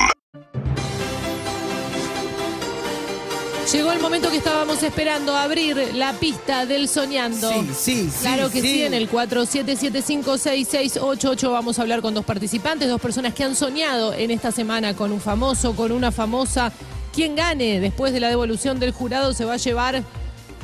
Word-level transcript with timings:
Llegó 3.73 3.91
el 3.91 3.99
momento 3.99 4.31
que 4.31 4.37
estábamos 4.37 4.81
esperando, 4.85 5.35
abrir 5.35 5.97
la 5.97 6.13
pista 6.13 6.67
del 6.67 6.87
soñando. 6.87 7.51
Sí, 7.51 7.71
sí, 7.75 8.09
sí. 8.13 8.21
Claro 8.21 8.51
que 8.51 8.61
sí, 8.61 8.75
sí. 8.75 8.85
en 8.85 8.95
el 8.95 9.11
47756688 9.11 11.51
vamos 11.51 11.81
a 11.81 11.83
hablar 11.83 12.03
con 12.03 12.15
dos 12.15 12.25
participantes, 12.25 12.89
dos 12.89 13.01
personas 13.01 13.35
que 13.35 13.43
han 13.43 13.57
soñado 13.57 14.15
en 14.15 14.31
esta 14.31 14.53
semana 14.53 14.95
con 14.95 15.11
un 15.11 15.21
famoso, 15.21 15.75
con 15.75 15.91
una 15.91 16.13
famosa. 16.13 16.73
Quien 17.13 17.35
gane 17.35 17.81
después 17.81 18.13
de 18.13 18.21
la 18.21 18.29
devolución 18.29 18.79
del 18.79 18.93
jurado 18.93 19.33
se 19.33 19.45
va 19.45 19.55
a 19.55 19.57
llevar 19.57 20.05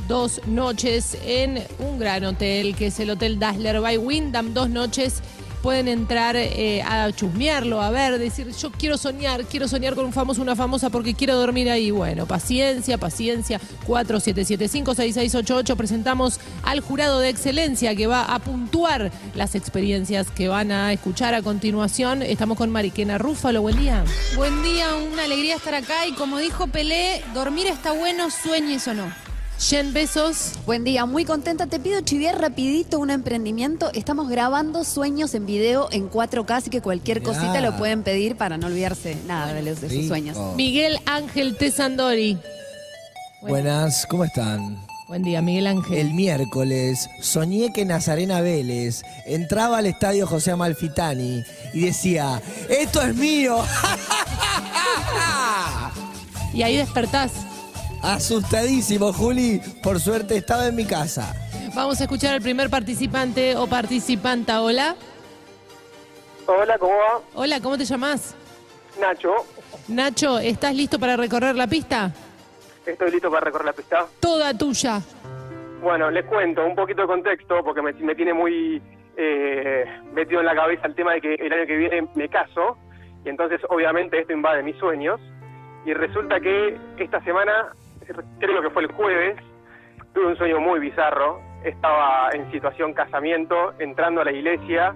dos 0.06 0.40
noches 0.46 1.18
en 1.24 1.64
un 1.80 1.98
gran 1.98 2.24
hotel, 2.24 2.76
que 2.76 2.86
es 2.86 3.00
el 3.00 3.10
Hotel 3.10 3.40
Dazzler 3.40 3.80
by 3.80 3.98
Wyndham, 3.98 4.54
dos 4.54 4.70
noches. 4.70 5.20
Pueden 5.66 5.88
entrar 5.88 6.36
eh, 6.36 6.80
a 6.82 7.10
chusmearlo, 7.10 7.82
a 7.82 7.90
ver, 7.90 8.20
decir, 8.20 8.52
yo 8.52 8.70
quiero 8.70 8.96
soñar, 8.96 9.44
quiero 9.46 9.66
soñar 9.66 9.96
con 9.96 10.04
un 10.04 10.12
famoso, 10.12 10.40
una 10.40 10.54
famosa 10.54 10.90
porque 10.90 11.12
quiero 11.14 11.34
dormir 11.34 11.68
ahí. 11.68 11.90
Bueno, 11.90 12.24
paciencia, 12.24 12.98
paciencia. 12.98 13.60
47756688 13.84 15.74
presentamos 15.74 16.38
al 16.62 16.78
jurado 16.78 17.18
de 17.18 17.30
excelencia 17.30 17.96
que 17.96 18.06
va 18.06 18.26
a 18.32 18.38
puntuar 18.38 19.10
las 19.34 19.56
experiencias 19.56 20.30
que 20.30 20.46
van 20.46 20.70
a 20.70 20.92
escuchar 20.92 21.34
a 21.34 21.42
continuación. 21.42 22.22
Estamos 22.22 22.56
con 22.56 22.70
Mariquena 22.70 23.18
Rúfalo, 23.18 23.60
buen 23.60 23.76
día. 23.76 24.04
Buen 24.36 24.62
día, 24.62 24.94
una 24.94 25.24
alegría 25.24 25.56
estar 25.56 25.74
acá 25.74 26.06
y 26.06 26.12
como 26.12 26.38
dijo 26.38 26.68
Pelé, 26.68 27.24
dormir 27.34 27.66
está 27.66 27.90
bueno, 27.90 28.30
sueñes 28.30 28.86
o 28.86 28.94
no. 28.94 29.25
Jen 29.58 29.92
Besos, 29.94 30.52
Buen 30.66 30.84
día, 30.84 31.06
muy 31.06 31.24
contenta. 31.24 31.66
Te 31.66 31.80
pido 31.80 32.00
chiviar 32.02 32.40
rapidito 32.40 32.98
un 32.98 33.10
emprendimiento. 33.10 33.90
Estamos 33.94 34.28
grabando 34.28 34.84
sueños 34.84 35.34
en 35.34 35.46
video 35.46 35.88
en 35.92 36.10
4K, 36.10 36.50
así 36.56 36.70
que 36.70 36.82
cualquier 36.82 37.20
Mirá. 37.20 37.32
cosita 37.32 37.60
lo 37.62 37.76
pueden 37.76 38.02
pedir 38.02 38.36
para 38.36 38.58
no 38.58 38.66
olvidarse 38.66 39.16
nada 39.26 39.54
de, 39.54 39.62
los, 39.62 39.80
de 39.80 39.88
sus 39.88 39.96
Rico. 39.96 40.08
sueños. 40.08 40.36
Miguel 40.56 40.98
Ángel 41.06 41.56
Tesandori. 41.56 42.38
Buenas, 43.40 44.06
¿cómo 44.06 44.24
están? 44.24 44.78
Buen 45.08 45.22
día, 45.22 45.40
Miguel 45.40 45.68
Ángel. 45.68 45.98
El 45.98 46.14
miércoles 46.14 47.08
soñé 47.22 47.72
que 47.72 47.84
Nazarena 47.84 48.40
Vélez 48.42 49.02
entraba 49.24 49.78
al 49.78 49.86
estadio 49.86 50.26
José 50.26 50.50
Amalfitani 50.50 51.42
y 51.72 51.80
decía, 51.80 52.42
esto 52.68 53.00
es 53.02 53.14
mío. 53.16 53.58
Y 56.54 56.62
ahí 56.62 56.76
despertás. 56.78 57.32
Asustadísimo, 58.06 59.12
Juli. 59.12 59.60
Por 59.82 59.98
suerte 59.98 60.36
estaba 60.36 60.68
en 60.68 60.76
mi 60.76 60.86
casa. 60.86 61.34
Vamos 61.74 62.00
a 62.00 62.04
escuchar 62.04 62.34
al 62.34 62.40
primer 62.40 62.70
participante 62.70 63.56
o 63.56 63.66
participanta. 63.66 64.62
Hola. 64.62 64.94
Hola, 66.46 66.78
¿cómo 66.78 66.94
va? 66.94 67.20
Hola, 67.34 67.60
¿cómo 67.60 67.76
te 67.76 67.84
llamas? 67.84 68.36
Nacho, 69.00 69.34
Nacho, 69.88 70.38
¿estás 70.38 70.74
listo 70.74 70.98
para 70.98 71.16
recorrer 71.16 71.56
la 71.56 71.66
pista? 71.66 72.12
estoy 72.86 73.10
listo 73.10 73.28
para 73.28 73.44
recorrer 73.44 73.66
la 73.66 73.72
pista. 73.72 74.06
Toda 74.20 74.54
tuya. 74.54 75.00
Bueno, 75.82 76.08
les 76.10 76.24
cuento 76.26 76.64
un 76.64 76.76
poquito 76.76 77.02
de 77.02 77.08
contexto 77.08 77.64
porque 77.64 77.82
me, 77.82 77.92
me 77.94 78.14
tiene 78.14 78.32
muy 78.32 78.80
eh, 79.16 79.84
metido 80.12 80.40
en 80.40 80.46
la 80.46 80.54
cabeza 80.54 80.86
el 80.86 80.94
tema 80.94 81.14
de 81.14 81.20
que 81.20 81.34
el 81.34 81.52
año 81.52 81.66
que 81.66 81.76
viene 81.76 82.08
me 82.14 82.28
caso 82.28 82.78
y 83.24 83.28
entonces 83.28 83.60
obviamente 83.68 84.20
esto 84.20 84.32
invade 84.32 84.62
mis 84.62 84.76
sueños 84.76 85.20
y 85.84 85.94
resulta 85.94 86.40
que 86.40 86.78
esta 86.98 87.22
semana, 87.22 87.72
creo 88.38 88.62
que 88.62 88.70
fue 88.70 88.82
el 88.82 88.92
jueves, 88.92 89.36
tuve 90.12 90.26
un 90.26 90.36
sueño 90.36 90.60
muy 90.60 90.80
bizarro. 90.80 91.40
Estaba 91.64 92.30
en 92.32 92.50
situación 92.52 92.92
casamiento, 92.92 93.74
entrando 93.78 94.20
a 94.20 94.24
la 94.24 94.32
iglesia, 94.32 94.94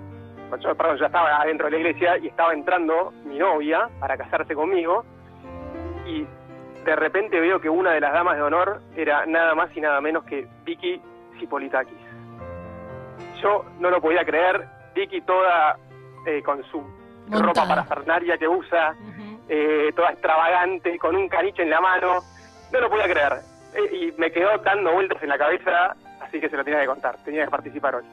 yo, 0.58 0.74
perdón, 0.74 0.98
ya 0.98 1.06
estaba 1.06 1.40
adentro 1.40 1.66
de 1.66 1.72
la 1.72 1.78
iglesia 1.78 2.18
y 2.18 2.28
estaba 2.28 2.52
entrando 2.52 3.12
mi 3.24 3.38
novia 3.38 3.88
para 4.00 4.16
casarse 4.16 4.54
conmigo 4.54 5.04
y 6.06 6.26
de 6.84 6.96
repente 6.96 7.38
veo 7.40 7.60
que 7.60 7.68
una 7.68 7.92
de 7.92 8.00
las 8.00 8.12
damas 8.12 8.36
de 8.36 8.42
honor 8.42 8.80
era 8.96 9.26
nada 9.26 9.54
más 9.54 9.74
y 9.76 9.80
nada 9.80 10.00
menos 10.00 10.24
que 10.24 10.48
Vicky 10.64 11.00
Cipolitakis. 11.38 11.98
Yo 13.42 13.64
no 13.78 13.90
lo 13.90 14.00
podía 14.00 14.24
creer, 14.24 14.66
Vicky 14.94 15.20
toda 15.22 15.76
eh, 16.26 16.42
con 16.42 16.62
su 16.64 16.80
Montada. 16.80 17.42
ropa 17.42 17.68
parafernaria 17.68 18.36
que 18.38 18.48
usa, 18.48 18.96
eh, 19.48 19.92
toda 19.94 20.10
extravagante, 20.10 20.98
con 20.98 21.14
un 21.14 21.28
caniche 21.28 21.62
en 21.62 21.70
la 21.70 21.80
mano, 21.80 22.20
no 22.72 22.80
lo 22.80 22.90
podía 22.90 23.04
creer. 23.04 23.40
Eh, 23.74 23.96
y 23.96 24.20
me 24.20 24.30
quedó 24.30 24.56
dando 24.58 24.92
vueltas 24.92 25.22
en 25.22 25.28
la 25.28 25.38
cabeza, 25.38 25.96
así 26.20 26.40
que 26.40 26.48
se 26.48 26.56
lo 26.56 26.64
tenía 26.64 26.80
que 26.80 26.86
contar, 26.86 27.16
tenía 27.24 27.44
que 27.44 27.50
participar 27.50 27.96
hoy. 27.96 28.04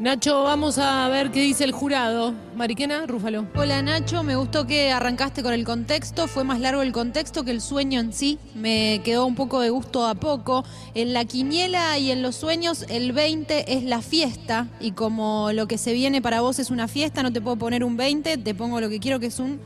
Nacho, 0.00 0.44
vamos 0.44 0.78
a 0.78 1.06
ver 1.10 1.30
qué 1.30 1.42
dice 1.42 1.62
el 1.62 1.72
jurado. 1.72 2.32
Mariquena, 2.56 3.04
Rúfalo. 3.06 3.44
Hola 3.54 3.82
Nacho, 3.82 4.22
me 4.22 4.34
gustó 4.34 4.66
que 4.66 4.90
arrancaste 4.90 5.42
con 5.42 5.52
el 5.52 5.66
contexto, 5.66 6.26
fue 6.26 6.42
más 6.42 6.58
largo 6.58 6.80
el 6.80 6.90
contexto 6.90 7.44
que 7.44 7.50
el 7.50 7.60
sueño 7.60 8.00
en 8.00 8.14
sí, 8.14 8.38
me 8.54 9.02
quedó 9.04 9.26
un 9.26 9.34
poco 9.34 9.60
de 9.60 9.68
gusto 9.68 10.06
a 10.06 10.14
poco. 10.14 10.64
En 10.94 11.12
la 11.12 11.26
quiniela 11.26 11.98
y 11.98 12.12
en 12.12 12.22
los 12.22 12.36
sueños 12.36 12.86
el 12.88 13.12
20 13.12 13.74
es 13.74 13.82
la 13.84 14.00
fiesta 14.00 14.68
y 14.80 14.92
como 14.92 15.52
lo 15.52 15.68
que 15.68 15.76
se 15.76 15.92
viene 15.92 16.22
para 16.22 16.40
vos 16.40 16.58
es 16.60 16.70
una 16.70 16.88
fiesta, 16.88 17.22
no 17.22 17.30
te 17.30 17.42
puedo 17.42 17.56
poner 17.56 17.84
un 17.84 17.98
20, 17.98 18.38
te 18.38 18.54
pongo 18.54 18.80
lo 18.80 18.88
que 18.88 19.00
quiero 19.00 19.20
que 19.20 19.26
es 19.26 19.38
un 19.38 19.60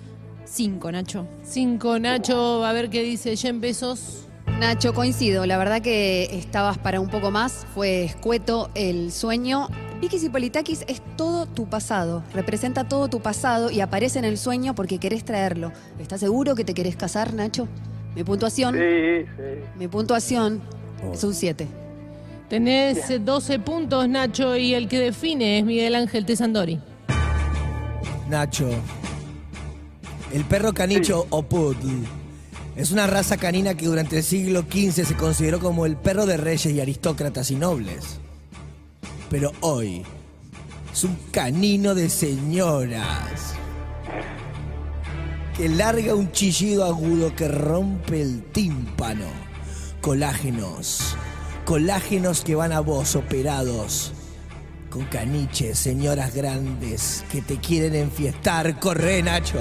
5, 0.44 0.92
Nacho. 0.92 1.26
Cinco, 1.42 1.98
Nacho, 1.98 2.64
a 2.64 2.72
ver 2.72 2.90
qué 2.90 3.02
dice 3.02 3.36
Jen 3.36 3.60
Besos. 3.60 4.26
Nacho, 4.60 4.94
coincido. 4.94 5.46
La 5.46 5.56
verdad 5.58 5.82
que 5.82 6.24
estabas 6.36 6.78
para 6.78 7.00
un 7.00 7.08
poco 7.08 7.30
más. 7.30 7.66
Fue 7.74 8.04
escueto 8.04 8.70
el 8.74 9.10
sueño. 9.10 9.68
Vicky 10.00 10.18
Cipolitakis 10.18 10.84
es 10.86 11.00
todo 11.16 11.46
tu 11.46 11.66
pasado. 11.66 12.22
Representa 12.34 12.84
todo 12.86 13.08
tu 13.08 13.20
pasado 13.20 13.70
y 13.70 13.80
aparece 13.80 14.18
en 14.18 14.24
el 14.26 14.38
sueño 14.38 14.74
porque 14.74 14.98
querés 14.98 15.24
traerlo. 15.24 15.72
¿Estás 15.98 16.20
seguro 16.20 16.54
que 16.54 16.64
te 16.64 16.74
querés 16.74 16.94
casar, 16.96 17.32
Nacho? 17.34 17.66
Mi 18.14 18.22
puntuación, 18.22 18.74
Sí, 18.74 19.24
sí. 19.36 19.42
mi 19.76 19.88
puntuación 19.88 20.60
es 21.12 21.24
un 21.24 21.34
7. 21.34 21.66
Tenés 22.48 23.10
eh, 23.10 23.18
12 23.18 23.58
puntos, 23.58 24.08
Nacho, 24.08 24.56
y 24.56 24.74
el 24.74 24.86
que 24.86 25.00
define 25.00 25.58
es 25.58 25.64
Miguel 25.64 25.94
Ángel 25.96 26.24
Tesandori. 26.26 26.78
Nacho. 28.28 28.68
El 30.34 30.44
perro 30.44 30.72
canicho 30.74 31.28
o 31.30 31.44
poodle 31.44 32.08
es 32.74 32.90
una 32.90 33.06
raza 33.06 33.36
canina 33.36 33.76
que 33.76 33.86
durante 33.86 34.16
el 34.16 34.24
siglo 34.24 34.62
XV 34.62 35.06
se 35.06 35.14
consideró 35.14 35.60
como 35.60 35.86
el 35.86 35.96
perro 35.96 36.26
de 36.26 36.36
reyes 36.36 36.74
y 36.74 36.80
aristócratas 36.80 37.52
y 37.52 37.54
nobles. 37.54 38.18
Pero 39.30 39.52
hoy 39.60 40.02
es 40.92 41.04
un 41.04 41.16
canino 41.30 41.94
de 41.94 42.10
señoras 42.10 43.54
que 45.56 45.68
larga 45.68 46.16
un 46.16 46.32
chillido 46.32 46.84
agudo 46.84 47.36
que 47.36 47.46
rompe 47.46 48.20
el 48.20 48.42
tímpano. 48.42 49.26
Colágenos, 50.00 51.16
colágenos 51.64 52.42
que 52.42 52.56
van 52.56 52.72
a 52.72 52.80
vos 52.80 53.14
operados 53.14 54.12
con 54.94 55.06
caniches, 55.06 55.76
señoras 55.76 56.32
grandes 56.32 57.24
que 57.32 57.42
te 57.42 57.58
quieren 57.58 57.96
enfiestar. 57.96 58.78
Corre, 58.78 59.24
Nacho. 59.24 59.60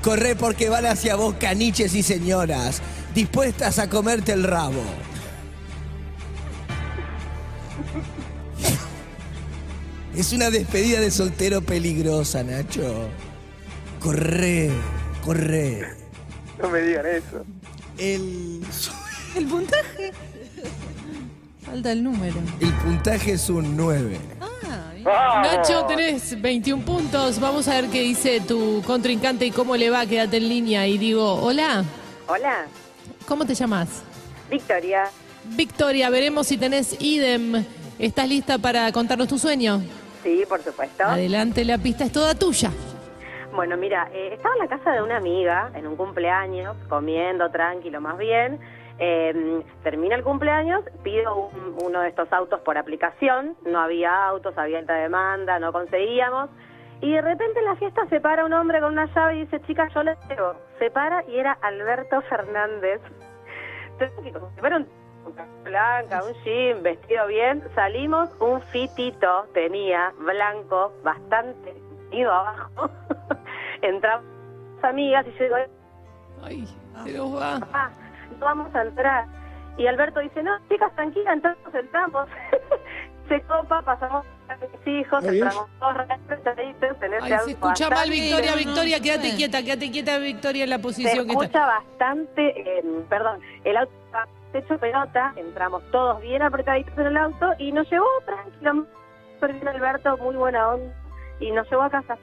Corre 0.00 0.36
porque 0.36 0.68
van 0.68 0.86
hacia 0.86 1.16
vos 1.16 1.34
caniches 1.40 1.92
y 1.96 2.04
señoras 2.04 2.80
dispuestas 3.12 3.80
a 3.80 3.90
comerte 3.90 4.30
el 4.32 4.44
rabo. 4.44 4.84
Es 10.14 10.32
una 10.32 10.50
despedida 10.50 11.00
de 11.00 11.10
soltero 11.10 11.62
peligrosa, 11.62 12.44
Nacho. 12.44 13.08
Corre, 13.98 14.70
corre. 15.24 15.96
No 16.62 16.68
me 16.68 16.80
digan 16.82 17.06
eso. 17.06 17.44
El, 17.98 18.64
¿El 19.34 19.46
puntaje? 19.46 20.12
Falta 21.66 21.90
el 21.90 22.04
número. 22.04 22.36
el 22.60 22.72
puntaje 22.74 23.32
es 23.32 23.50
un 23.50 23.76
9. 23.76 24.39
Nacho, 25.04 25.84
tenés 25.86 26.40
21 26.40 26.84
puntos. 26.84 27.40
Vamos 27.40 27.68
a 27.68 27.80
ver 27.80 27.90
qué 27.90 28.00
dice 28.00 28.40
tu 28.40 28.82
contrincante 28.86 29.46
y 29.46 29.50
cómo 29.50 29.76
le 29.76 29.90
va. 29.90 30.06
Quédate 30.06 30.36
en 30.38 30.48
línea 30.48 30.86
y 30.86 30.98
digo, 30.98 31.34
hola, 31.34 31.84
Hola, 32.26 32.66
¿cómo 33.26 33.44
te 33.44 33.54
llamas? 33.54 34.04
Victoria. 34.50 35.10
Victoria, 35.44 36.10
veremos 36.10 36.46
si 36.46 36.58
tenés 36.58 37.00
idem. 37.00 37.64
¿Estás 37.98 38.28
lista 38.28 38.58
para 38.58 38.90
contarnos 38.92 39.28
tu 39.28 39.38
sueño? 39.38 39.82
Sí, 40.22 40.44
por 40.48 40.62
supuesto. 40.62 41.04
Adelante, 41.04 41.64
la 41.64 41.78
pista 41.78 42.04
es 42.04 42.12
toda 42.12 42.34
tuya. 42.34 42.70
Bueno, 43.54 43.76
mira, 43.76 44.08
eh, 44.12 44.30
estaba 44.34 44.54
en 44.54 44.60
la 44.60 44.68
casa 44.68 44.92
de 44.92 45.02
una 45.02 45.16
amiga 45.16 45.70
en 45.74 45.86
un 45.86 45.96
cumpleaños, 45.96 46.76
comiendo 46.88 47.50
tranquilo 47.50 48.00
más 48.00 48.16
bien. 48.16 48.60
Eh, 49.02 49.62
termina 49.82 50.14
el 50.14 50.22
cumpleaños, 50.22 50.84
pido 51.02 51.34
un- 51.46 51.76
uno 51.82 52.00
de 52.02 52.08
estos 52.10 52.30
autos 52.32 52.60
por 52.60 52.76
aplicación. 52.76 53.56
No 53.64 53.80
había 53.80 54.26
autos, 54.26 54.56
había 54.58 54.78
alta 54.78 54.92
demanda, 54.94 55.58
no 55.58 55.72
conseguíamos. 55.72 56.50
Y 57.00 57.12
de 57.14 57.22
repente 57.22 57.58
en 57.60 57.64
la 57.64 57.76
fiesta 57.76 58.06
se 58.10 58.20
para 58.20 58.44
un 58.44 58.52
hombre 58.52 58.78
con 58.80 58.92
una 58.92 59.06
llave 59.14 59.36
y 59.36 59.40
dice, 59.46 59.58
chica, 59.62 59.88
yo 59.94 60.02
le 60.02 60.16
llevo. 60.28 60.52
Se 60.78 60.90
para 60.90 61.24
y 61.24 61.38
era 61.38 61.52
Alberto 61.62 62.20
Fernández. 62.22 63.00
Entonces, 63.98 64.34
un 64.36 64.86
blanca, 65.64 66.22
un 66.24 66.34
jean, 66.44 66.82
vestido 66.82 67.26
bien, 67.26 67.62
salimos, 67.74 68.28
un 68.40 68.60
fitito 68.62 69.46
tenía, 69.54 70.12
blanco, 70.18 70.92
bastante 71.02 71.74
ido 72.10 72.30
abajo. 72.32 72.90
Entramos 73.82 74.26
amigas 74.82 75.26
y 75.26 75.32
yo 75.38 75.44
digo, 75.44 75.56
Ay, 76.42 76.66
se 77.04 77.12
nos 77.16 77.34
va. 77.36 77.90
No 78.38 78.46
vamos 78.46 78.74
a 78.74 78.82
entrar. 78.82 79.26
Y 79.78 79.86
Alberto 79.86 80.20
dice, 80.20 80.42
no, 80.42 80.52
chicas, 80.68 80.94
tranquilas, 80.94 81.34
entramos, 81.34 81.74
entramos. 81.74 82.28
se 83.28 83.40
copa, 83.42 83.80
pasamos 83.82 84.26
a 84.48 84.56
mis 84.56 84.86
hijos, 84.86 85.24
entramos 85.24 85.68
todos 85.78 85.96
respetaditos 86.08 87.02
en 87.02 87.14
ese 87.14 87.34
Ay, 87.34 87.38
se 87.44 87.50
escucha 87.52 87.88
mal, 87.88 88.10
Victoria. 88.10 88.54
Victoria, 88.56 88.96
no 88.98 89.02
quédate 89.04 89.36
quieta, 89.36 89.62
quédate 89.62 89.90
quieta, 89.90 90.18
Victoria, 90.18 90.64
en 90.64 90.70
la 90.70 90.76
Se 90.76 90.82
posición 90.82 91.26
que 91.26 91.32
está. 91.32 91.44
escucha 91.44 91.66
bastante, 91.66 92.78
eh, 92.78 92.84
perdón, 93.08 93.40
el 93.64 93.76
auto 93.76 93.92
está 94.06 94.26
hecho 94.58 94.78
pelota, 94.78 95.32
entramos 95.36 95.82
todos 95.92 96.20
bien 96.20 96.42
apretaditos 96.42 96.98
en 96.98 97.06
el 97.06 97.16
auto 97.16 97.52
y 97.58 97.70
nos 97.70 97.88
llevó 97.88 98.06
tranquilo, 98.26 98.86
súper 99.34 99.52
bien 99.52 99.68
Alberto, 99.68 100.16
muy 100.18 100.34
buena 100.34 100.68
onda, 100.70 100.94
y 101.38 101.52
nos 101.52 101.70
llevó 101.70 101.82
a 101.82 101.90
casa. 101.90 102.18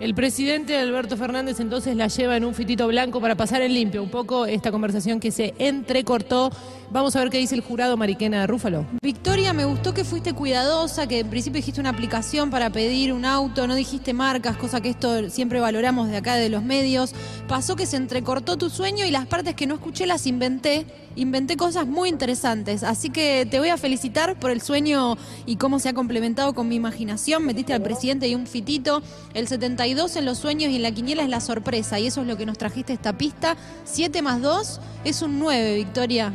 El 0.00 0.14
presidente 0.14 0.78
Alberto 0.78 1.16
Fernández 1.16 1.58
entonces 1.58 1.96
la 1.96 2.06
lleva 2.06 2.36
en 2.36 2.44
un 2.44 2.54
fitito 2.54 2.86
blanco 2.86 3.20
para 3.20 3.34
pasar 3.34 3.62
en 3.62 3.74
limpio 3.74 4.00
un 4.00 4.10
poco 4.10 4.46
esta 4.46 4.70
conversación 4.70 5.18
que 5.18 5.32
se 5.32 5.54
entrecortó. 5.58 6.52
Vamos 6.92 7.16
a 7.16 7.18
ver 7.18 7.30
qué 7.30 7.38
dice 7.38 7.56
el 7.56 7.62
jurado 7.62 7.96
Mariquena 7.96 8.46
Rúfalo. 8.46 8.86
Victoria, 9.02 9.52
me 9.52 9.64
gustó 9.64 9.94
que 9.94 10.04
fuiste 10.04 10.34
cuidadosa, 10.34 11.08
que 11.08 11.18
en 11.18 11.30
principio 11.30 11.56
dijiste 11.56 11.80
una 11.80 11.90
aplicación 11.90 12.48
para 12.48 12.70
pedir 12.70 13.12
un 13.12 13.24
auto, 13.24 13.66
no 13.66 13.74
dijiste 13.74 14.12
marcas, 14.12 14.56
cosa 14.56 14.80
que 14.80 14.88
esto 14.88 15.28
siempre 15.30 15.58
valoramos 15.58 16.08
de 16.08 16.18
acá 16.18 16.36
de 16.36 16.48
los 16.48 16.62
medios. 16.62 17.12
Pasó 17.48 17.74
que 17.74 17.84
se 17.84 17.96
entrecortó 17.96 18.56
tu 18.56 18.70
sueño 18.70 19.04
y 19.04 19.10
las 19.10 19.26
partes 19.26 19.56
que 19.56 19.66
no 19.66 19.74
escuché 19.74 20.06
las 20.06 20.28
inventé. 20.28 20.86
Inventé 21.18 21.56
cosas 21.56 21.88
muy 21.88 22.08
interesantes, 22.08 22.84
así 22.84 23.10
que 23.10 23.44
te 23.44 23.58
voy 23.58 23.70
a 23.70 23.76
felicitar 23.76 24.38
por 24.38 24.52
el 24.52 24.60
sueño 24.62 25.16
y 25.46 25.56
cómo 25.56 25.80
se 25.80 25.88
ha 25.88 25.92
complementado 25.92 26.54
con 26.54 26.68
mi 26.68 26.76
imaginación. 26.76 27.44
Metiste 27.44 27.72
al 27.72 27.82
presidente 27.82 28.28
y 28.28 28.36
un 28.36 28.46
fitito. 28.46 29.02
El 29.34 29.48
72 29.48 30.14
en 30.14 30.24
los 30.24 30.38
sueños 30.38 30.70
y 30.70 30.76
en 30.76 30.82
la 30.82 30.92
quiniela 30.92 31.24
es 31.24 31.28
la 31.28 31.40
sorpresa 31.40 31.98
y 31.98 32.06
eso 32.06 32.20
es 32.20 32.28
lo 32.28 32.36
que 32.36 32.46
nos 32.46 32.56
trajiste 32.56 32.92
esta 32.92 33.18
pista. 33.18 33.56
7 33.84 34.22
más 34.22 34.40
2 34.40 34.80
es 35.04 35.20
un 35.22 35.40
9, 35.40 35.74
Victoria. 35.74 36.32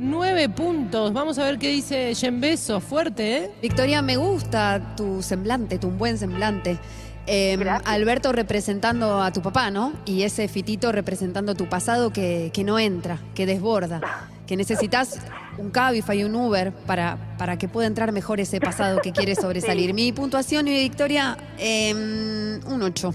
Nueve 0.00 0.48
puntos. 0.48 1.12
Vamos 1.12 1.38
a 1.38 1.44
ver 1.44 1.58
qué 1.58 1.70
dice 1.70 2.14
Beso. 2.32 2.80
Fuerte, 2.80 3.36
¿eh? 3.36 3.50
Victoria, 3.60 4.00
me 4.00 4.16
gusta 4.16 4.94
tu 4.96 5.22
semblante, 5.22 5.78
tu 5.78 5.90
buen 5.90 6.18
semblante. 6.18 6.78
Eh, 7.26 7.56
Gracias. 7.58 7.90
Alberto 7.90 8.30
representando 8.30 9.20
a 9.20 9.32
tu 9.32 9.42
papá, 9.42 9.72
¿no? 9.72 9.92
Y 10.06 10.22
ese 10.22 10.46
fitito 10.46 10.92
representando 10.92 11.56
tu 11.56 11.68
pasado 11.68 12.12
que, 12.12 12.50
que 12.54 12.62
no 12.62 12.78
entra, 12.78 13.18
que 13.34 13.44
desborda, 13.44 14.00
que 14.46 14.56
necesitas 14.56 15.18
un 15.58 15.70
Cabify 15.70 16.20
y 16.20 16.24
un 16.24 16.36
Uber 16.36 16.72
para, 16.72 17.18
para 17.36 17.58
que 17.58 17.68
pueda 17.68 17.88
entrar 17.88 18.12
mejor 18.12 18.38
ese 18.38 18.60
pasado 18.60 19.00
que 19.02 19.10
quiere 19.10 19.34
sobresalir. 19.40 19.94
Mi 19.94 20.12
puntuación 20.12 20.68
y 20.68 20.78
Victoria, 20.84 21.36
eh, 21.58 21.92
un 21.92 22.82
8. 22.82 23.14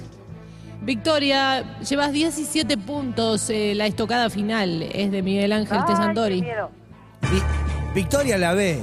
Victoria, 0.83 1.79
llevas 1.81 2.11
17 2.11 2.77
puntos. 2.77 3.49
eh, 3.49 3.73
la 3.75 3.87
estocada 3.87 4.29
final 4.29 4.81
es 4.83 5.11
de 5.11 5.21
Miguel 5.21 5.51
Ángel 5.53 5.77
ay, 5.77 5.83
qué 5.87 5.91
Tesandori. 5.93 6.41
Vi- 6.41 7.93
Victoria 7.95 8.37
la 8.37 8.53
ve. 8.53 8.79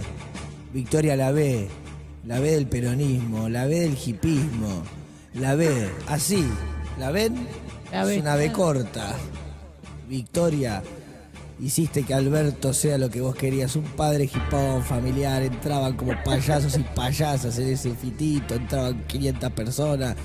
Victoria 0.73 1.17
la 1.17 1.31
ve. 1.33 1.69
La 2.27 2.39
ve 2.41 2.53
del 2.53 2.67
peronismo, 2.67 3.49
la 3.49 3.67
ve 3.67 3.81
del 3.81 3.97
hipismo. 4.03 4.83
La 5.35 5.55
ve 5.55 5.91
así. 6.09 6.47
¿La 6.99 7.11
ven? 7.11 7.47
La 7.93 8.05
ve. 8.05 8.17
Es 8.17 8.23
una 8.23 8.37
B 8.37 8.53
corta. 8.53 9.15
Victoria, 10.09 10.83
hiciste 11.61 12.03
que 12.03 12.15
Alberto 12.15 12.73
sea 12.73 12.99
lo 12.99 13.09
que 13.11 13.21
vos 13.21 13.35
querías. 13.35 13.77
Un 13.77 13.85
padre 13.85 14.25
hipón, 14.25 14.83
familiar. 14.85 15.43
Entraban 15.43 15.97
como 15.97 16.13
payasos 16.25 16.77
y 16.79 16.83
payasas 16.95 17.59
en 17.59 17.69
ese 17.69 17.95
fitito. 17.95 18.55
Entraban 18.55 19.05
500 19.07 19.51
personas. 19.53 20.17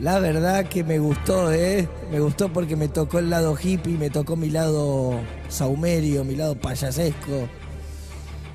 La 0.00 0.18
verdad 0.18 0.64
que 0.64 0.82
me 0.82 0.98
gustó, 0.98 1.52
¿eh? 1.52 1.86
Me 2.10 2.20
gustó 2.20 2.50
porque 2.50 2.74
me 2.74 2.88
tocó 2.88 3.18
el 3.18 3.28
lado 3.28 3.54
hippie, 3.54 3.98
me 3.98 4.08
tocó 4.08 4.34
mi 4.34 4.48
lado 4.48 5.20
saumerio, 5.50 6.24
mi 6.24 6.36
lado 6.36 6.54
payasesco. 6.54 7.46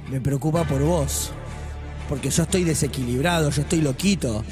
Me 0.09 0.19
preocupa 0.19 0.63
por 0.63 0.81
vos. 0.81 1.31
Porque 2.09 2.31
yo 2.31 2.43
estoy 2.43 2.63
desequilibrado, 2.63 3.51
yo 3.51 3.61
estoy 3.61 3.81
loquito. 3.81 4.43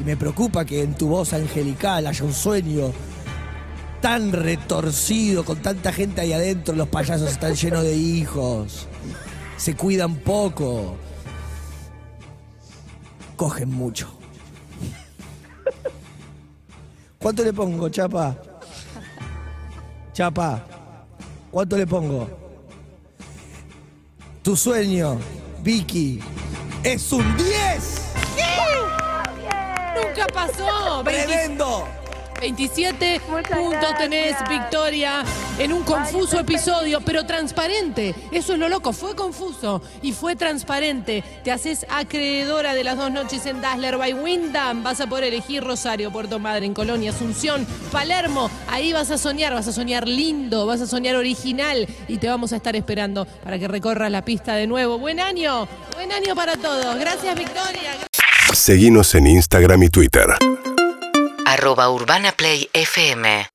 Y 0.00 0.04
me 0.04 0.16
preocupa 0.16 0.64
que 0.64 0.82
en 0.82 0.94
tu 0.94 1.08
voz 1.08 1.32
angelical 1.32 2.06
haya 2.06 2.24
un 2.24 2.32
sueño 2.32 2.92
tan 4.00 4.30
retorcido, 4.30 5.44
con 5.44 5.60
tanta 5.60 5.92
gente 5.92 6.20
ahí 6.20 6.32
adentro, 6.32 6.76
los 6.76 6.88
payasos 6.88 7.32
están 7.32 7.56
llenos 7.56 7.82
de 7.82 7.96
hijos. 7.96 8.86
Se 9.56 9.74
cuidan 9.74 10.14
poco. 10.16 10.94
Cogen 13.34 13.70
mucho. 13.70 14.21
¿Cuánto 17.22 17.44
le 17.44 17.52
pongo, 17.52 17.88
Chapa? 17.88 18.36
Chapa, 20.12 20.64
¿cuánto 21.52 21.76
le 21.76 21.86
pongo? 21.86 22.28
Tu 24.42 24.56
sueño, 24.56 25.18
Vicky, 25.62 26.20
es 26.82 27.12
un 27.12 27.36
10. 27.36 28.02
Nunca 29.94 30.26
pasó. 30.34 31.04
20 31.04 31.26
¡Tremendo! 31.26 32.01
27 32.42 33.20
Muchas 33.30 33.56
puntos 33.56 33.94
tenés. 33.98 34.34
Victoria, 34.48 35.24
en 35.60 35.72
un 35.72 35.84
confuso 35.84 36.40
episodio, 36.40 37.00
pero 37.00 37.24
transparente. 37.24 38.16
Eso 38.32 38.54
es 38.54 38.58
lo 38.58 38.68
loco, 38.68 38.92
fue 38.92 39.14
confuso 39.14 39.80
y 40.02 40.12
fue 40.12 40.34
transparente. 40.34 41.22
Te 41.44 41.52
haces 41.52 41.86
acreedora 41.88 42.74
de 42.74 42.82
las 42.82 42.96
dos 42.96 43.12
noches 43.12 43.46
en 43.46 43.60
Dazzler 43.60 43.96
by 43.96 44.14
Wyndham. 44.14 44.82
Vas 44.82 45.00
a 45.00 45.06
poder 45.06 45.24
elegir 45.24 45.62
Rosario, 45.62 46.10
Puerto 46.10 46.40
Madre, 46.40 46.72
Colonia, 46.72 47.12
Asunción, 47.12 47.64
Palermo. 47.92 48.50
Ahí 48.68 48.92
vas 48.92 49.12
a 49.12 49.18
soñar, 49.18 49.54
vas 49.54 49.68
a 49.68 49.72
soñar 49.72 50.08
lindo, 50.08 50.66
vas 50.66 50.80
a 50.80 50.88
soñar 50.88 51.14
original 51.14 51.86
y 52.08 52.18
te 52.18 52.28
vamos 52.28 52.52
a 52.52 52.56
estar 52.56 52.74
esperando 52.74 53.24
para 53.44 53.56
que 53.60 53.68
recorras 53.68 54.10
la 54.10 54.24
pista 54.24 54.56
de 54.56 54.66
nuevo. 54.66 54.98
Buen 54.98 55.20
año, 55.20 55.68
buen 55.94 56.10
año 56.10 56.34
para 56.34 56.56
todos. 56.56 56.98
Gracias, 56.98 57.38
Victoria. 57.38 57.92
Seguinos 58.52 59.14
en 59.14 59.28
Instagram 59.28 59.84
y 59.84 59.88
Twitter. 59.90 60.26
Arroba 61.52 61.90
Urbana 61.90 62.32
Play 62.32 62.70
FM 62.72 63.52